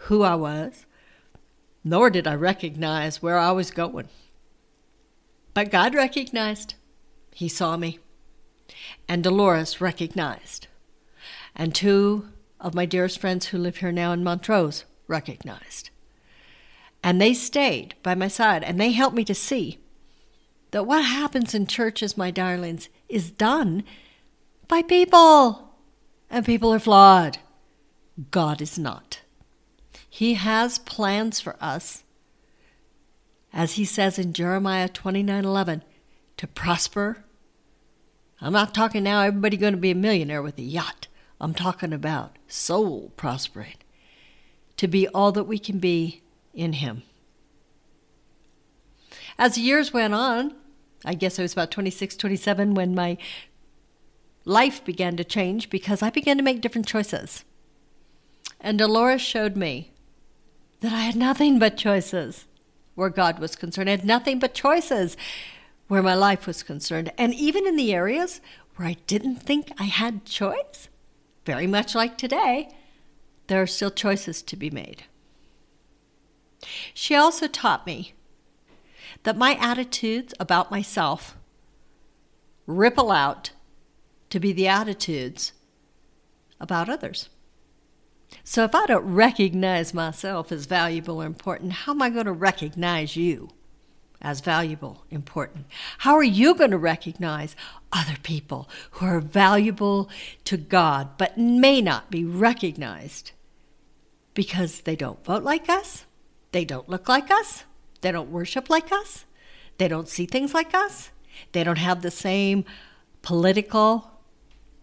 who 0.02 0.22
I 0.22 0.34
was, 0.34 0.84
nor 1.82 2.10
did 2.10 2.26
I 2.26 2.34
recognize 2.34 3.22
where 3.22 3.38
I 3.38 3.52
was 3.52 3.70
going. 3.70 4.08
But 5.54 5.70
God 5.70 5.94
recognized. 5.94 6.74
He 7.32 7.48
saw 7.48 7.76
me. 7.76 7.98
And 9.08 9.24
Dolores 9.24 9.80
recognized. 9.80 10.66
And 11.56 11.74
two 11.74 12.28
of 12.60 12.74
my 12.74 12.84
dearest 12.84 13.18
friends 13.18 13.46
who 13.46 13.58
live 13.58 13.78
here 13.78 13.92
now 13.92 14.12
in 14.12 14.22
Montrose 14.22 14.84
recognized. 15.06 15.90
And 17.02 17.20
they 17.20 17.34
stayed 17.34 17.94
by 18.02 18.14
my 18.14 18.28
side 18.28 18.64
and 18.64 18.80
they 18.80 18.92
helped 18.92 19.16
me 19.16 19.24
to 19.24 19.34
see 19.34 19.78
that 20.70 20.86
what 20.86 21.04
happens 21.04 21.54
in 21.54 21.66
churches, 21.66 22.16
my 22.16 22.30
darlings, 22.30 22.88
is 23.08 23.30
done 23.30 23.84
by 24.66 24.82
people. 24.82 25.74
And 26.30 26.44
people 26.44 26.74
are 26.74 26.78
flawed. 26.78 27.38
God 28.30 28.60
is 28.60 28.78
not. 28.78 29.20
He 30.08 30.34
has 30.34 30.78
plans 30.80 31.40
for 31.40 31.56
us, 31.60 32.02
as 33.52 33.74
he 33.74 33.84
says 33.84 34.18
in 34.18 34.32
Jeremiah 34.32 34.88
29 34.88 35.44
11, 35.44 35.84
to 36.36 36.46
prosper. 36.46 37.24
I'm 38.40 38.52
not 38.52 38.74
talking 38.74 39.04
now 39.04 39.22
everybody 39.22 39.56
going 39.56 39.74
to 39.74 39.78
be 39.78 39.90
a 39.90 39.94
millionaire 39.94 40.42
with 40.42 40.58
a 40.58 40.62
yacht. 40.62 41.08
I'm 41.40 41.54
talking 41.54 41.92
about 41.92 42.36
soul 42.48 43.12
prospering, 43.16 43.76
to 44.76 44.88
be 44.88 45.06
all 45.08 45.32
that 45.32 45.44
we 45.44 45.58
can 45.58 45.78
be 45.78 46.22
in 46.58 46.74
Him. 46.74 47.02
As 49.38 49.54
the 49.54 49.60
years 49.60 49.92
went 49.92 50.12
on, 50.12 50.54
I 51.04 51.14
guess 51.14 51.38
I 51.38 51.42
was 51.42 51.52
about 51.52 51.70
26, 51.70 52.16
27 52.16 52.74
when 52.74 52.94
my 52.94 53.16
life 54.44 54.84
began 54.84 55.16
to 55.16 55.24
change 55.24 55.70
because 55.70 56.02
I 56.02 56.10
began 56.10 56.36
to 56.36 56.42
make 56.42 56.60
different 56.60 56.88
choices. 56.88 57.44
And 58.60 58.78
Dolores 58.78 59.22
showed 59.22 59.56
me 59.56 59.92
that 60.80 60.92
I 60.92 61.02
had 61.02 61.14
nothing 61.14 61.60
but 61.60 61.76
choices 61.76 62.46
where 62.96 63.10
God 63.10 63.38
was 63.38 63.54
concerned. 63.54 63.88
I 63.88 63.92
had 63.92 64.04
nothing 64.04 64.40
but 64.40 64.54
choices 64.54 65.16
where 65.86 66.02
my 66.02 66.14
life 66.14 66.46
was 66.46 66.64
concerned. 66.64 67.12
And 67.16 67.32
even 67.32 67.66
in 67.66 67.76
the 67.76 67.94
areas 67.94 68.40
where 68.74 68.88
I 68.88 68.96
didn't 69.06 69.36
think 69.36 69.70
I 69.78 69.84
had 69.84 70.24
choice, 70.24 70.88
very 71.46 71.68
much 71.68 71.94
like 71.94 72.18
today, 72.18 72.74
there 73.46 73.62
are 73.62 73.66
still 73.66 73.90
choices 73.90 74.42
to 74.42 74.56
be 74.56 74.70
made. 74.70 75.04
She 77.00 77.14
also 77.14 77.46
taught 77.46 77.86
me 77.86 78.14
that 79.22 79.36
my 79.36 79.54
attitudes 79.60 80.34
about 80.40 80.72
myself 80.72 81.36
ripple 82.66 83.12
out 83.12 83.52
to 84.30 84.40
be 84.40 84.52
the 84.52 84.66
attitudes 84.66 85.52
about 86.58 86.88
others. 86.88 87.28
So 88.42 88.64
if 88.64 88.74
I 88.74 88.86
don't 88.86 89.14
recognize 89.14 89.94
myself 89.94 90.50
as 90.50 90.66
valuable 90.66 91.22
or 91.22 91.26
important, 91.26 91.70
how 91.70 91.92
am 91.92 92.02
I 92.02 92.10
going 92.10 92.26
to 92.26 92.32
recognize 92.32 93.14
you 93.14 93.50
as 94.20 94.40
valuable, 94.40 95.04
important? 95.08 95.66
How 95.98 96.16
are 96.16 96.24
you 96.24 96.56
going 96.56 96.72
to 96.72 96.78
recognize 96.78 97.54
other 97.92 98.16
people 98.24 98.68
who 98.90 99.06
are 99.06 99.20
valuable 99.20 100.10
to 100.46 100.56
God 100.56 101.10
but 101.16 101.38
may 101.38 101.80
not 101.80 102.10
be 102.10 102.24
recognized 102.24 103.30
because 104.34 104.80
they 104.80 104.96
don't 104.96 105.24
vote 105.24 105.44
like 105.44 105.68
us, 105.68 106.04
they 106.52 106.64
don't 106.64 106.88
look 106.88 107.08
like 107.08 107.30
us, 107.30 107.64
they 108.00 108.12
don't 108.12 108.30
worship 108.30 108.70
like 108.70 108.92
us, 108.92 109.24
they 109.78 109.88
don't 109.88 110.08
see 110.08 110.26
things 110.26 110.54
like 110.54 110.74
us, 110.74 111.10
they 111.52 111.64
don't 111.64 111.78
have 111.78 112.02
the 112.02 112.10
same 112.10 112.64
political 113.22 114.10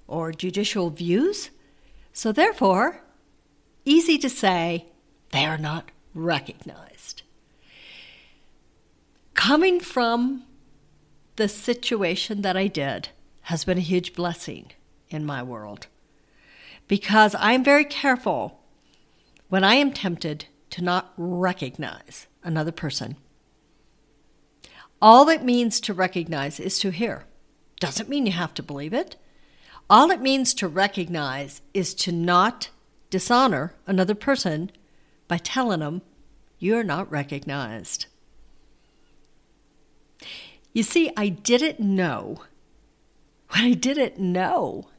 or 0.07 0.31
judicial 0.31 0.89
views. 0.89 1.49
So, 2.13 2.31
therefore, 2.31 3.01
easy 3.83 4.17
to 4.19 4.29
say 4.29 4.85
they 5.31 5.45
are 5.45 5.57
not 5.57 5.91
recognized. 6.13 7.23
Coming 9.33 9.79
from 9.79 10.43
the 11.35 11.49
situation 11.49 12.41
that 12.41 12.55
I 12.55 12.67
did 12.67 13.09
has 13.41 13.65
been 13.65 13.77
a 13.77 13.81
huge 13.81 14.13
blessing 14.13 14.71
in 15.09 15.25
my 15.25 15.43
world 15.43 15.87
because 16.87 17.35
I'm 17.37 17.63
very 17.63 17.85
careful 17.85 18.61
when 19.49 19.63
I 19.63 19.75
am 19.75 19.91
tempted 19.91 20.45
to 20.71 20.83
not 20.83 21.13
recognize 21.17 22.27
another 22.43 22.71
person. 22.71 23.17
All 25.01 25.29
it 25.29 25.43
means 25.43 25.79
to 25.81 25.93
recognize 25.93 26.59
is 26.59 26.79
to 26.79 26.89
hear. 26.89 27.25
Doesn't 27.79 28.09
mean 28.09 28.25
you 28.25 28.31
have 28.31 28.53
to 28.55 28.63
believe 28.63 28.93
it. 28.93 29.15
All 29.89 30.09
it 30.09 30.21
means 30.21 30.53
to 30.55 30.67
recognize 30.67 31.61
is 31.73 31.93
to 31.95 32.11
not 32.11 32.69
dishonor 33.09 33.75
another 33.85 34.15
person 34.15 34.71
by 35.27 35.37
telling 35.37 35.81
them 35.81 36.01
you're 36.57 36.83
not 36.83 37.11
recognized. 37.11 38.07
You 40.73 40.83
see, 40.83 41.11
I 41.15 41.29
didn't 41.29 41.79
know 41.79 42.41
what 43.49 43.61
I 43.61 43.73
didn't 43.73 44.19
know 44.19 44.89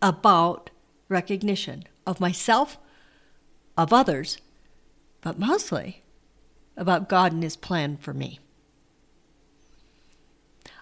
about 0.00 0.70
recognition 1.08 1.84
of 2.06 2.20
myself, 2.20 2.78
of 3.78 3.92
others, 3.92 4.38
but 5.22 5.38
mostly 5.38 6.02
about 6.76 7.08
God 7.08 7.32
and 7.32 7.42
His 7.42 7.56
plan 7.56 7.96
for 7.96 8.12
me. 8.12 8.40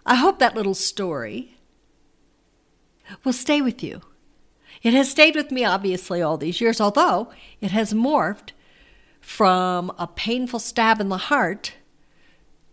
I 0.07 0.15
hope 0.15 0.39
that 0.39 0.57
little 0.57 0.75
story 0.75 1.59
will 3.23 3.35
stay 3.35 3.61
with 3.61 3.83
you. 3.83 4.01
It 4.83 4.95
has 4.95 5.11
stayed 5.11 5.37
with 5.37 5.51
me, 5.51 5.65
obviously, 5.65 6.23
all 6.23 6.39
these 6.39 6.61
years, 6.61 6.81
although 6.81 7.31
it 7.61 7.71
has 7.71 7.93
morphed 7.93 8.51
from 9.21 9.93
a 9.99 10.07
painful 10.07 10.59
stab 10.59 11.01
in 11.01 11.09
the 11.09 11.17
heart 11.19 11.75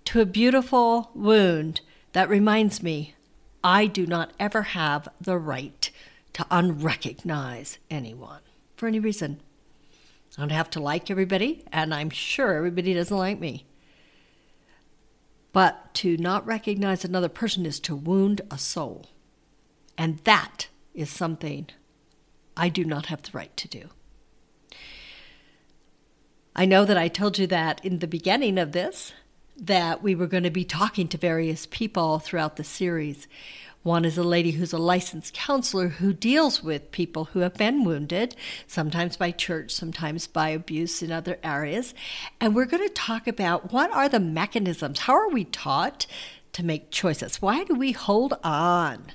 to 0.06 0.22
a 0.22 0.26
beautiful 0.26 1.12
wound 1.14 1.82
that 2.14 2.30
reminds 2.30 2.82
me 2.82 3.16
I 3.64 3.88
do 3.88 4.06
not 4.06 4.32
ever 4.40 4.62
have 4.62 5.08
the 5.20 5.38
right 5.38 5.90
to 6.34 6.46
unrecognize 6.50 7.78
anyone 7.90 8.42
for 8.76 8.88
any 8.88 9.00
reason. 9.00 9.40
I 10.38 10.42
don't 10.42 10.52
have 10.52 10.70
to 10.72 10.80
like 10.80 11.12
everybody, 11.12 11.64
and 11.72 11.94
I'm 11.94 12.10
sure 12.10 12.56
everybody 12.56 12.94
doesn't 12.94 13.16
like 13.16 13.40
me. 13.40 13.66
But 15.52 15.94
to 15.96 16.18
not 16.18 16.46
recognize 16.46 17.06
another 17.06 17.30
person 17.30 17.66
is 17.66 17.80
to 17.82 17.96
wound 17.96 18.42
a 18.50 18.58
soul. 18.58 19.08
And 19.98 20.18
that 20.24 20.68
is 20.96 21.10
something 21.10 21.68
I 22.58 22.70
do 22.70 22.84
not 22.84 23.08
have 23.08 23.22
the 23.22 23.32
right 23.34 23.56
to 23.58 23.68
do. 23.68 23.90
I 26.56 26.66
know 26.66 26.86
that 26.86 26.98
I 26.98 27.08
told 27.08 27.38
you 27.38 27.48
that 27.48 27.84
in 27.86 28.00
the 28.00 28.08
beginning 28.08 28.58
of 28.58 28.72
this, 28.72 29.14
that 29.58 30.02
we 30.02 30.16
were 30.16 30.28
going 30.28 30.44
to 30.44 30.50
be 30.50 30.66
talking 30.66 31.08
to 31.10 31.18
various 31.18 31.68
people 31.68 32.20
throughout 32.20 32.56
the 32.56 32.64
series. 32.64 33.28
One 33.84 34.06
is 34.06 34.18
a 34.18 34.24
lady 34.24 34.52
who's 34.52 34.72
a 34.72 34.78
licensed 34.78 35.34
counselor 35.34 35.90
who 35.90 36.14
deals 36.14 36.64
with 36.64 36.92
people 36.92 37.26
who 37.26 37.40
have 37.40 37.56
been 37.56 37.84
wounded, 37.84 38.34
sometimes 38.66 39.18
by 39.18 39.32
church, 39.32 39.72
sometimes 39.72 40.26
by 40.26 40.50
abuse 40.50 41.04
in 41.04 41.12
other 41.12 41.38
areas. 41.44 41.94
And 42.40 42.56
we're 42.56 42.66
going 42.66 42.88
to 42.88 42.94
talk 42.94 43.28
about 43.28 43.74
what 43.74 43.92
are 43.92 44.08
the 44.08 44.22
mechanisms? 44.22 45.00
How 45.00 45.14
are 45.14 45.28
we 45.28 45.44
taught 45.44 46.06
to 46.54 46.64
make 46.64 46.92
choices? 46.92 47.42
Why 47.42 47.66
do 47.66 47.76
we 47.76 47.92
hold 47.92 48.36
on 48.42 49.12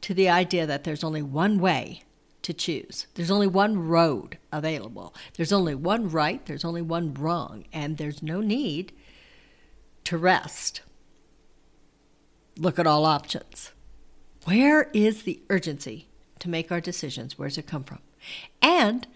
to 0.00 0.14
the 0.14 0.30
idea 0.30 0.66
that 0.66 0.84
there's 0.84 1.04
only 1.04 1.22
one 1.22 1.58
way 1.58 2.02
to 2.40 2.54
choose? 2.54 3.06
There's 3.16 3.30
only 3.30 3.48
one 3.48 3.86
road 3.86 4.38
available. 4.50 5.14
There's 5.36 5.52
only 5.52 5.74
one 5.74 6.08
right, 6.08 6.44
there's 6.46 6.64
only 6.64 6.82
one 6.82 7.12
wrong, 7.12 7.66
and 7.70 7.98
there's 7.98 8.22
no 8.22 8.40
need 8.40 8.92
to 10.04 10.16
rest. 10.16 10.80
Look 12.56 12.78
at 12.78 12.86
all 12.86 13.04
options. 13.04 13.72
Where 14.44 14.90
is 14.92 15.22
the 15.22 15.40
urgency 15.50 16.08
to 16.38 16.48
make 16.48 16.72
our 16.72 16.80
decisions? 16.80 17.38
Where's 17.38 17.58
it 17.58 17.66
come 17.66 17.84
from? 17.84 17.98
And 18.62 19.06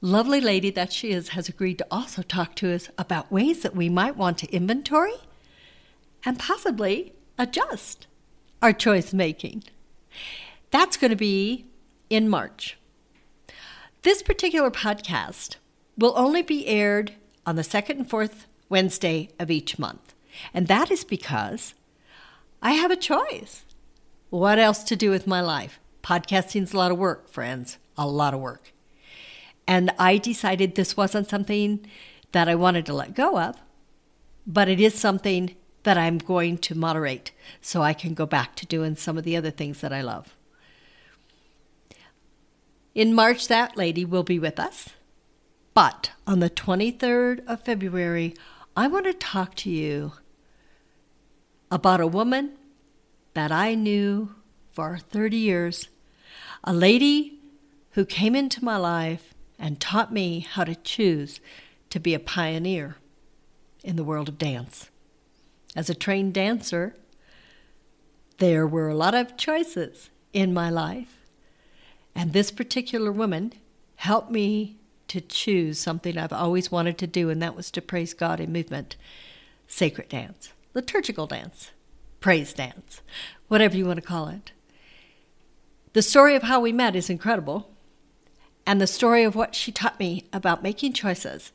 lovely 0.00 0.40
lady 0.40 0.70
that 0.70 0.92
she 0.92 1.10
is 1.10 1.30
has 1.30 1.48
agreed 1.48 1.78
to 1.78 1.86
also 1.90 2.22
talk 2.22 2.54
to 2.56 2.72
us 2.72 2.88
about 2.98 3.32
ways 3.32 3.62
that 3.62 3.76
we 3.76 3.88
might 3.88 4.16
want 4.16 4.38
to 4.38 4.52
inventory 4.52 5.14
and 6.24 6.38
possibly 6.38 7.12
adjust 7.38 8.06
our 8.60 8.72
choice 8.72 9.12
making. 9.12 9.64
That's 10.70 10.96
going 10.96 11.10
to 11.10 11.16
be 11.16 11.66
in 12.10 12.28
March. 12.28 12.76
This 14.02 14.22
particular 14.22 14.70
podcast 14.70 15.56
will 15.96 16.14
only 16.16 16.42
be 16.42 16.66
aired 16.66 17.12
on 17.46 17.56
the 17.56 17.64
second 17.64 17.98
and 17.98 18.10
fourth 18.10 18.46
Wednesday 18.68 19.30
of 19.38 19.50
each 19.50 19.78
month. 19.78 20.14
And 20.52 20.66
that 20.68 20.90
is 20.90 21.04
because 21.04 21.74
I 22.62 22.72
have 22.72 22.90
a 22.90 22.96
choice. 22.96 23.64
What 24.30 24.58
else 24.58 24.84
to 24.84 24.96
do 24.96 25.10
with 25.10 25.26
my 25.26 25.40
life? 25.40 25.80
Podcasting's 26.02 26.74
a 26.74 26.76
lot 26.76 26.90
of 26.90 26.98
work, 26.98 27.28
friends, 27.28 27.78
a 27.96 28.06
lot 28.06 28.34
of 28.34 28.40
work. 28.40 28.72
And 29.66 29.90
I 29.98 30.18
decided 30.18 30.74
this 30.74 30.96
wasn't 30.96 31.30
something 31.30 31.86
that 32.32 32.48
I 32.48 32.54
wanted 32.54 32.84
to 32.86 32.94
let 32.94 33.14
go 33.14 33.38
of, 33.38 33.56
but 34.46 34.68
it 34.68 34.80
is 34.80 34.94
something 34.94 35.54
that 35.82 35.96
I'm 35.96 36.18
going 36.18 36.58
to 36.58 36.74
moderate 36.74 37.32
so 37.62 37.82
I 37.82 37.94
can 37.94 38.12
go 38.12 38.26
back 38.26 38.54
to 38.56 38.66
doing 38.66 38.96
some 38.96 39.16
of 39.16 39.24
the 39.24 39.36
other 39.36 39.50
things 39.50 39.80
that 39.80 39.92
I 39.92 40.02
love. 40.02 40.34
In 42.94 43.14
March, 43.14 43.48
that 43.48 43.76
lady 43.76 44.04
will 44.04 44.24
be 44.24 44.38
with 44.38 44.58
us. 44.58 44.90
But 45.72 46.10
on 46.26 46.40
the 46.40 46.50
23rd 46.50 47.46
of 47.46 47.62
February, 47.62 48.34
I 48.76 48.88
want 48.88 49.06
to 49.06 49.14
talk 49.14 49.54
to 49.56 49.70
you 49.70 50.12
about 51.70 52.00
a 52.00 52.06
woman 52.06 52.52
that 53.38 53.52
I 53.52 53.76
knew 53.76 54.34
for 54.72 54.98
30 54.98 55.36
years, 55.36 55.88
a 56.64 56.72
lady 56.72 57.38
who 57.92 58.04
came 58.04 58.34
into 58.34 58.64
my 58.64 58.76
life 58.76 59.32
and 59.60 59.80
taught 59.80 60.12
me 60.12 60.40
how 60.40 60.64
to 60.64 60.74
choose 60.74 61.38
to 61.90 62.00
be 62.00 62.14
a 62.14 62.18
pioneer 62.18 62.96
in 63.84 63.94
the 63.94 64.02
world 64.02 64.28
of 64.28 64.38
dance. 64.38 64.90
As 65.76 65.88
a 65.88 65.94
trained 65.94 66.34
dancer, 66.34 66.96
there 68.38 68.66
were 68.66 68.88
a 68.88 68.96
lot 68.96 69.14
of 69.14 69.36
choices 69.36 70.10
in 70.32 70.52
my 70.52 70.68
life, 70.68 71.18
and 72.16 72.32
this 72.32 72.50
particular 72.50 73.12
woman 73.12 73.52
helped 73.94 74.32
me 74.32 74.78
to 75.06 75.20
choose 75.20 75.78
something 75.78 76.18
I've 76.18 76.32
always 76.32 76.72
wanted 76.72 76.98
to 76.98 77.06
do, 77.06 77.30
and 77.30 77.40
that 77.40 77.54
was 77.54 77.70
to 77.70 77.80
praise 77.80 78.14
God 78.14 78.40
in 78.40 78.52
movement, 78.52 78.96
sacred 79.68 80.08
dance, 80.08 80.52
liturgical 80.74 81.28
dance 81.28 81.70
praise 82.20 82.52
dance, 82.52 83.02
whatever 83.48 83.76
you 83.76 83.86
want 83.86 83.96
to 83.96 84.06
call 84.06 84.28
it. 84.28 84.52
The 85.92 86.02
story 86.02 86.34
of 86.34 86.42
how 86.44 86.60
we 86.60 86.72
met 86.72 86.94
is 86.94 87.10
incredible, 87.10 87.70
and 88.66 88.80
the 88.80 88.86
story 88.86 89.24
of 89.24 89.34
what 89.34 89.54
she 89.54 89.72
taught 89.72 89.98
me 89.98 90.24
about 90.32 90.62
making 90.62 90.92
choices 90.92 91.52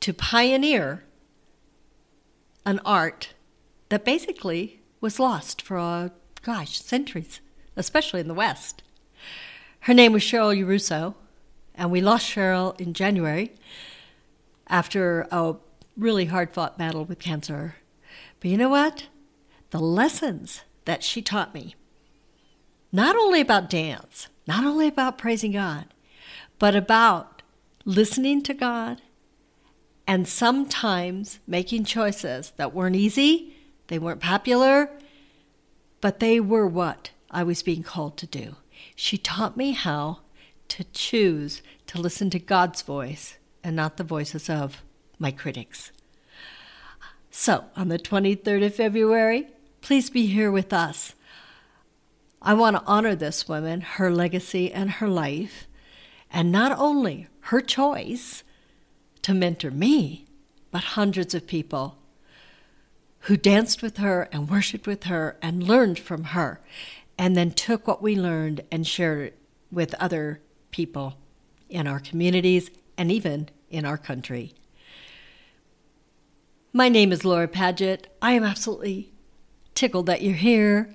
to 0.00 0.12
pioneer 0.12 1.04
an 2.66 2.80
art 2.84 3.34
that 3.88 4.04
basically 4.04 4.80
was 5.00 5.18
lost 5.18 5.62
for, 5.62 5.78
uh, 5.78 6.08
gosh, 6.42 6.80
centuries, 6.80 7.40
especially 7.76 8.20
in 8.20 8.28
the 8.28 8.34
West. 8.34 8.82
Her 9.80 9.94
name 9.94 10.12
was 10.12 10.22
Cheryl 10.22 10.56
Yarusso, 10.56 11.14
and 11.74 11.90
we 11.90 12.00
lost 12.00 12.26
Cheryl 12.26 12.78
in 12.78 12.92
January 12.92 13.52
after 14.66 15.26
a 15.30 15.56
really 15.96 16.26
hard 16.26 16.52
fought 16.52 16.76
battle 16.76 17.04
with 17.04 17.18
cancer. 17.18 17.76
But 18.40 18.50
you 18.50 18.56
know 18.56 18.68
what? 18.68 19.06
The 19.70 19.80
lessons 19.80 20.62
that 20.84 21.02
she 21.02 21.22
taught 21.22 21.54
me, 21.54 21.74
not 22.92 23.16
only 23.16 23.40
about 23.40 23.70
dance, 23.70 24.28
not 24.46 24.64
only 24.64 24.88
about 24.88 25.18
praising 25.18 25.52
God, 25.52 25.86
but 26.58 26.74
about 26.74 27.42
listening 27.84 28.42
to 28.42 28.54
God 28.54 29.00
and 30.06 30.26
sometimes 30.26 31.38
making 31.46 31.84
choices 31.84 32.52
that 32.56 32.74
weren't 32.74 32.96
easy, 32.96 33.54
they 33.86 33.98
weren't 33.98 34.20
popular, 34.20 34.90
but 36.00 36.20
they 36.20 36.40
were 36.40 36.66
what 36.66 37.10
I 37.30 37.42
was 37.42 37.62
being 37.62 37.82
called 37.82 38.16
to 38.18 38.26
do. 38.26 38.56
She 38.96 39.18
taught 39.18 39.56
me 39.56 39.72
how 39.72 40.20
to 40.68 40.84
choose 40.92 41.62
to 41.86 42.00
listen 42.00 42.30
to 42.30 42.38
God's 42.38 42.82
voice 42.82 43.36
and 43.62 43.76
not 43.76 43.96
the 43.96 44.04
voices 44.04 44.48
of 44.50 44.82
my 45.18 45.30
critics. 45.30 45.92
So, 47.30 47.66
on 47.76 47.88
the 47.88 47.98
23rd 47.98 48.66
of 48.66 48.74
February, 48.74 49.48
Please 49.80 50.10
be 50.10 50.26
here 50.26 50.50
with 50.50 50.72
us. 50.72 51.14
I 52.42 52.54
want 52.54 52.76
to 52.76 52.82
honor 52.86 53.14
this 53.14 53.48
woman, 53.48 53.80
her 53.80 54.10
legacy, 54.10 54.72
and 54.72 54.90
her 54.90 55.08
life, 55.08 55.66
and 56.32 56.52
not 56.52 56.78
only 56.78 57.28
her 57.44 57.60
choice 57.60 58.42
to 59.22 59.34
mentor 59.34 59.70
me, 59.70 60.26
but 60.70 60.82
hundreds 60.82 61.34
of 61.34 61.46
people 61.46 61.98
who 63.24 63.36
danced 63.36 63.82
with 63.82 63.98
her 63.98 64.28
and 64.32 64.48
worshiped 64.48 64.86
with 64.86 65.04
her 65.04 65.36
and 65.42 65.62
learned 65.62 65.98
from 65.98 66.24
her, 66.24 66.60
and 67.18 67.36
then 67.36 67.50
took 67.50 67.86
what 67.86 68.02
we 68.02 68.16
learned 68.16 68.62
and 68.70 68.86
shared 68.86 69.28
it 69.28 69.38
with 69.70 69.94
other 69.94 70.40
people 70.70 71.16
in 71.68 71.86
our 71.86 72.00
communities 72.00 72.70
and 72.96 73.12
even 73.12 73.48
in 73.70 73.84
our 73.84 73.98
country. 73.98 74.54
My 76.72 76.88
name 76.88 77.12
is 77.12 77.24
Laura 77.24 77.48
Paget. 77.48 78.06
I 78.22 78.32
am 78.32 78.44
absolutely 78.44 79.12
tickled 79.74 80.06
that 80.06 80.22
you're 80.22 80.34
here. 80.34 80.94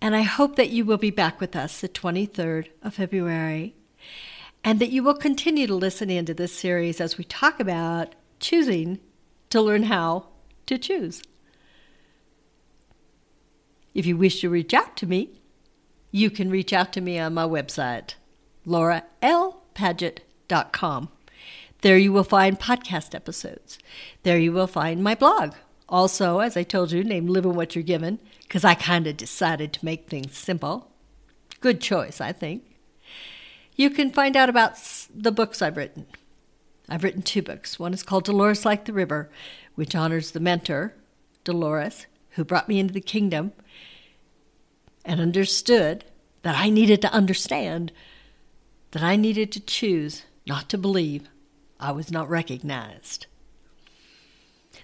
And 0.00 0.16
I 0.16 0.22
hope 0.22 0.56
that 0.56 0.70
you 0.70 0.84
will 0.84 0.98
be 0.98 1.10
back 1.10 1.40
with 1.40 1.54
us 1.54 1.80
the 1.80 1.88
23rd 1.88 2.68
of 2.82 2.94
February 2.94 3.74
and 4.64 4.80
that 4.80 4.90
you 4.90 5.02
will 5.02 5.14
continue 5.14 5.66
to 5.66 5.74
listen 5.74 6.10
into 6.10 6.34
this 6.34 6.54
series 6.56 7.00
as 7.00 7.18
we 7.18 7.24
talk 7.24 7.58
about 7.60 8.14
choosing 8.40 8.98
to 9.50 9.60
learn 9.60 9.82
how 9.84 10.28
to 10.66 10.78
choose. 10.78 11.22
If 13.94 14.06
you 14.06 14.16
wish 14.16 14.40
to 14.40 14.48
reach 14.48 14.72
out 14.72 14.96
to 14.98 15.06
me, 15.06 15.40
you 16.10 16.30
can 16.30 16.48
reach 16.50 16.72
out 16.72 16.92
to 16.94 17.00
me 17.00 17.18
on 17.18 17.34
my 17.34 17.44
website, 17.44 18.14
lauralpaget.com. 18.66 21.08
There 21.80 21.98
you 21.98 22.12
will 22.12 22.24
find 22.24 22.60
podcast 22.60 23.14
episodes. 23.14 23.78
There 24.22 24.38
you 24.38 24.52
will 24.52 24.66
find 24.66 25.02
my 25.02 25.14
blog, 25.14 25.54
also, 25.88 26.38
as 26.38 26.56
I 26.56 26.62
told 26.62 26.92
you, 26.92 27.04
named 27.04 27.30
Living 27.30 27.54
What 27.54 27.74
You're 27.74 27.82
Given, 27.82 28.18
because 28.42 28.64
I 28.64 28.74
kind 28.74 29.06
of 29.06 29.16
decided 29.16 29.72
to 29.72 29.84
make 29.84 30.08
things 30.08 30.36
simple. 30.36 30.90
Good 31.60 31.80
choice, 31.80 32.20
I 32.20 32.32
think. 32.32 32.64
You 33.76 33.90
can 33.90 34.10
find 34.10 34.36
out 34.36 34.48
about 34.48 34.76
the 35.14 35.32
books 35.32 35.62
I've 35.62 35.76
written. 35.76 36.06
I've 36.88 37.04
written 37.04 37.22
two 37.22 37.42
books. 37.42 37.78
One 37.78 37.94
is 37.94 38.02
called 38.02 38.24
Dolores 38.24 38.64
Like 38.64 38.84
the 38.84 38.92
River, 38.92 39.30
which 39.74 39.94
honors 39.94 40.32
the 40.32 40.40
mentor, 40.40 40.94
Dolores, 41.44 42.06
who 42.30 42.44
brought 42.44 42.68
me 42.68 42.78
into 42.78 42.94
the 42.94 43.00
kingdom 43.00 43.52
and 45.04 45.20
understood 45.20 46.04
that 46.42 46.56
I 46.56 46.70
needed 46.70 47.00
to 47.02 47.12
understand 47.12 47.92
that 48.90 49.02
I 49.02 49.16
needed 49.16 49.50
to 49.52 49.60
choose 49.60 50.24
not 50.46 50.68
to 50.68 50.78
believe 50.78 51.28
I 51.80 51.92
was 51.92 52.10
not 52.10 52.28
recognized. 52.28 53.26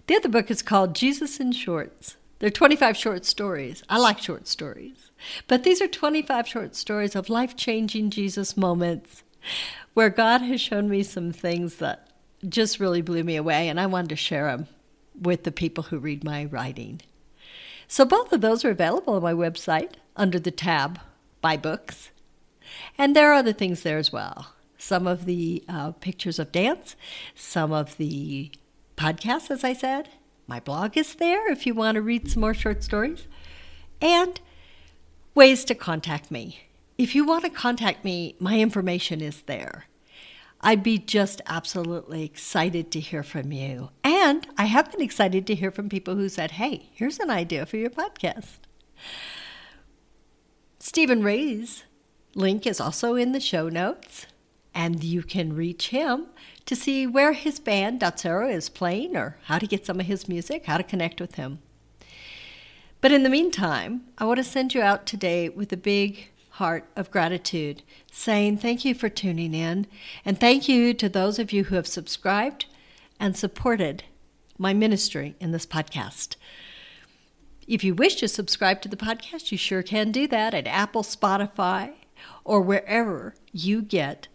The 0.09 0.17
other 0.17 0.31
book 0.31 0.51
is 0.51 0.63
called 0.63 0.95
Jesus 0.95 1.39
in 1.39 1.53
Shorts 1.53 2.17
They're 2.39 2.49
25 2.49 2.97
short 2.97 3.27
stories. 3.27 3.83
I 3.91 3.99
like 3.99 4.19
short 4.19 4.49
stories. 4.49 5.11
But 5.47 5.65
these 5.65 5.83
are 5.83 5.87
25 5.87 6.49
short 6.49 6.75
stories 6.75 7.15
of 7.15 7.29
life 7.29 7.55
changing 7.57 8.09
Jesus 8.09 8.57
moments 8.57 9.23
where 9.93 10.09
God 10.09 10.41
has 10.41 10.63
shown 10.63 10.89
me 10.89 11.03
some 11.03 11.31
things 11.31 11.77
that 11.77 12.09
just 12.49 12.81
really 12.81 13.03
blew 13.03 13.23
me 13.23 13.37
away, 13.37 13.69
and 13.69 13.79
I 13.79 13.85
wanted 13.85 14.09
to 14.09 14.17
share 14.17 14.47
them 14.47 14.67
with 15.21 15.45
the 15.45 15.53
people 15.53 15.85
who 15.85 15.99
read 15.99 16.25
my 16.25 16.47
writing. 16.47 17.03
So 17.87 18.07
both 18.07 18.33
of 18.33 18.41
those 18.41 18.65
are 18.65 18.71
available 18.71 19.15
on 19.15 19.23
my 19.23 19.35
website 19.35 19.93
under 20.17 20.39
the 20.39 20.51
tab 20.51 21.01
Buy 21.43 21.59
Books. 21.59 22.13
And 22.97 23.15
there 23.15 23.31
are 23.31 23.35
other 23.35 23.53
things 23.53 23.83
there 23.83 23.99
as 23.99 24.11
well. 24.11 24.55
Some 24.79 25.07
of 25.07 25.27
the 25.27 25.65
uh, 25.69 25.91
pictures 25.93 26.39
of 26.39 26.51
dance, 26.51 26.97
some 27.35 27.73
of 27.73 27.99
the 27.99 28.53
podcasts, 28.99 29.51
as 29.51 29.65
I 29.65 29.73
said. 29.73 30.09
My 30.47 30.61
blog 30.61 30.97
is 30.97 31.15
there 31.15 31.51
if 31.51 31.67
you 31.67 31.75
want 31.75 31.95
to 31.95 32.03
read 32.03 32.31
some 32.31 32.41
more 32.41 32.55
short 32.55 32.83
stories. 32.83 33.27
And 34.01 34.41
ways 35.35 35.65
to 35.67 35.75
contact 35.75 36.31
me. 36.31 36.61
If 36.99 37.15
you 37.15 37.25
want 37.25 37.45
to 37.45 37.51
contact 37.51 38.05
me, 38.05 38.35
my 38.41 38.59
information 38.59 39.21
is 39.21 39.43
there. 39.43 39.85
I'd 40.61 40.83
be 40.83 40.99
just 40.99 41.41
absolutely 41.47 42.25
excited 42.25 42.91
to 42.91 43.01
hear 43.01 43.23
from 43.23 43.53
you. 43.53 43.91
And 44.03 44.49
I 44.57 44.65
have 44.65 44.91
been 44.91 45.03
excited 45.03 45.47
to 45.47 45.55
hear 45.55 45.71
from 45.71 45.89
people 45.89 46.17
who 46.17 46.29
said, 46.29 46.53
hey, 46.53 46.89
here's 46.93 47.21
an 47.21 47.31
idea 47.31 47.65
for 47.67 47.77
your 47.77 47.91
podcast. 47.91 48.59
Stephen 50.81 51.23
Ray's 51.23 51.85
link 52.35 52.67
is 52.67 52.81
also 52.81 53.15
in 53.15 53.31
the 53.33 53.41
show 53.41 53.69
notes, 53.69 54.27
and 54.75 55.05
you 55.05 55.23
can 55.23 55.55
reach 55.55 55.91
him 55.91 56.27
to 56.69 56.77
see 56.77 57.07
where 57.07 57.33
his 57.33 57.59
band 57.59 57.99
Datsero 57.99 58.53
is 58.53 58.69
playing 58.69 59.17
or 59.17 59.39
how 59.45 59.59
to 59.59 59.67
get 59.67 59.87
some 59.87 60.01
of 60.01 60.05
his 60.05 60.29
music, 60.29 60.67
how 60.67 60.77
to 60.77 60.83
connect 60.83 61.19
with 61.19 61.37
him. 61.37 61.61
But 63.01 63.11
in 63.11 63.23
the 63.23 63.31
meantime, 63.31 64.03
I 64.19 64.27
want 64.27 64.37
to 64.37 64.45
send 64.45 64.75
you 64.75 64.83
out 64.83 65.07
today 65.07 65.49
with 65.49 65.73
a 65.73 65.79
big 65.79 66.29
heart 66.51 66.85
of 66.95 67.11
gratitude, 67.11 67.83
saying 68.13 68.59
thank 68.59 68.85
you 68.85 68.95
for 68.95 69.09
tuning 69.09 69.55
in, 69.55 69.87
and 70.27 70.39
thank 70.39 70.69
you 70.69 70.93
to 70.93 71.09
those 71.09 71.39
of 71.39 71.53
you 71.53 71.65
who 71.65 71.75
have 71.75 71.87
subscribed 71.87 72.67
and 73.19 73.35
supported 73.35 74.05
my 74.59 74.75
ministry 74.75 75.37
in 75.41 75.53
this 75.53 75.65
podcast. 75.65 76.37
If 77.67 77.83
you 77.83 77.95
wish 77.95 78.17
to 78.17 78.29
subscribe 78.29 78.83
to 78.83 78.91
the 78.91 78.97
podcast, 78.97 79.51
you 79.51 79.57
sure 79.57 79.83
can 79.83 80.13
do 80.13 80.29
that 80.29 80.53
at 80.53 80.67
Apple, 80.67 81.03
Spotify, 81.03 81.93
or 82.45 82.61
wherever 82.61 83.35
you 83.53 83.81
get 83.81 84.29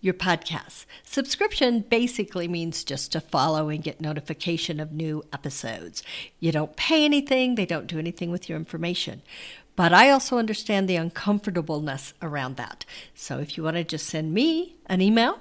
your 0.00 0.14
podcasts. 0.14 0.86
Subscription 1.04 1.80
basically 1.80 2.48
means 2.48 2.84
just 2.84 3.12
to 3.12 3.20
follow 3.20 3.68
and 3.68 3.82
get 3.82 4.00
notification 4.00 4.80
of 4.80 4.92
new 4.92 5.22
episodes. 5.32 6.02
You 6.38 6.52
don't 6.52 6.76
pay 6.76 7.04
anything, 7.04 7.54
they 7.54 7.66
don't 7.66 7.86
do 7.86 7.98
anything 7.98 8.30
with 8.30 8.48
your 8.48 8.56
information. 8.58 9.22
But 9.76 9.92
I 9.92 10.10
also 10.10 10.38
understand 10.38 10.88
the 10.88 10.96
uncomfortableness 10.96 12.14
around 12.20 12.56
that. 12.56 12.84
So 13.14 13.38
if 13.38 13.56
you 13.56 13.62
want 13.62 13.76
to 13.76 13.84
just 13.84 14.06
send 14.06 14.32
me 14.32 14.76
an 14.86 15.00
email, 15.00 15.38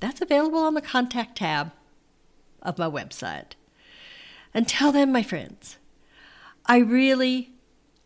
that's 0.00 0.20
available 0.20 0.58
on 0.58 0.74
the 0.74 0.80
contact 0.80 1.38
tab 1.38 1.72
of 2.62 2.78
my 2.78 2.88
website. 2.88 3.52
Until 4.54 4.92
then, 4.92 5.12
my 5.12 5.22
friends, 5.22 5.78
I 6.64 6.78
really 6.78 7.52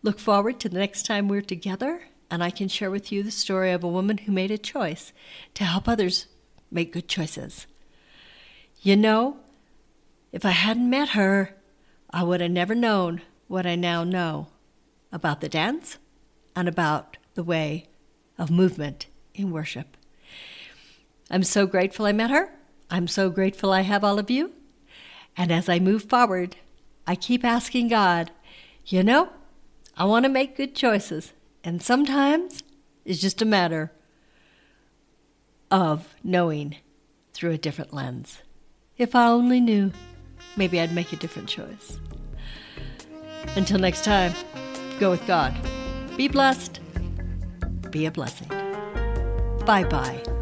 look 0.02 0.18
forward 0.18 0.60
to 0.60 0.68
the 0.68 0.78
next 0.78 1.06
time 1.06 1.28
we're 1.28 1.42
together 1.42 2.02
and 2.30 2.42
I 2.42 2.50
can 2.50 2.68
share 2.68 2.90
with 2.90 3.10
you 3.10 3.22
the 3.22 3.30
story 3.30 3.72
of 3.72 3.82
a 3.82 3.88
woman 3.88 4.18
who 4.18 4.32
made 4.32 4.50
a 4.50 4.58
choice 4.58 5.12
to 5.54 5.64
help 5.64 5.88
others 5.88 6.26
make 6.70 6.92
good 6.92 7.08
choices. 7.08 7.66
You 8.82 8.96
know, 8.96 9.38
if 10.32 10.44
I 10.44 10.50
hadn't 10.50 10.88
met 10.88 11.10
her, 11.10 11.56
I 12.10 12.22
would 12.22 12.40
have 12.40 12.50
never 12.50 12.74
known 12.74 13.22
what 13.48 13.66
I 13.66 13.74
now 13.74 14.04
know 14.04 14.48
about 15.12 15.40
the 15.40 15.48
dance 15.48 15.98
and 16.54 16.68
about 16.68 17.16
the 17.34 17.42
way 17.42 17.88
of 18.38 18.50
movement 18.50 19.06
in 19.34 19.50
worship. 19.50 19.96
I'm 21.30 21.42
so 21.42 21.66
grateful 21.66 22.06
I 22.06 22.12
met 22.12 22.30
her. 22.30 22.52
I'm 22.90 23.06
so 23.06 23.30
grateful 23.30 23.72
I 23.72 23.82
have 23.82 24.02
all 24.02 24.18
of 24.18 24.30
you. 24.30 24.52
And 25.36 25.52
as 25.52 25.68
I 25.68 25.78
move 25.78 26.04
forward, 26.04 26.56
I 27.06 27.14
keep 27.14 27.44
asking 27.44 27.88
God, 27.88 28.30
you 28.86 29.02
know, 29.02 29.30
I 29.96 30.04
want 30.04 30.24
to 30.24 30.28
make 30.28 30.56
good 30.56 30.74
choices. 30.74 31.32
And 31.62 31.82
sometimes 31.82 32.62
it's 33.04 33.20
just 33.20 33.42
a 33.42 33.44
matter 33.44 33.92
of 35.70 36.14
knowing 36.24 36.76
through 37.32 37.52
a 37.52 37.58
different 37.58 37.92
lens. 37.92 38.42
If 38.98 39.14
I 39.14 39.26
only 39.28 39.60
knew, 39.60 39.92
maybe 40.56 40.80
I'd 40.80 40.94
make 40.94 41.12
a 41.12 41.16
different 41.16 41.48
choice. 41.48 41.98
Until 43.56 43.78
next 43.78 44.04
time, 44.04 44.32
go 44.98 45.10
with 45.10 45.26
God. 45.26 45.54
Be 46.16 46.28
blessed. 46.28 46.80
Be 47.90 48.06
a 48.06 48.10
blessing. 48.10 48.48
Bye 49.64 49.84
bye. 49.84 50.39